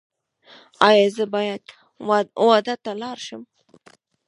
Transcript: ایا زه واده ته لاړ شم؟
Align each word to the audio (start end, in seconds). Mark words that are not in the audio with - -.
ایا 0.87 1.05
زه 1.15 1.23
واده 2.39 2.75
ته 2.83 2.91
لاړ 3.01 3.17
شم؟ 3.25 3.41